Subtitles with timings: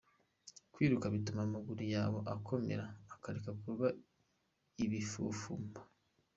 [0.73, 3.87] Kwiruka bituma amagura yawe akomera akareka kuba
[4.85, 5.79] ibifufumba.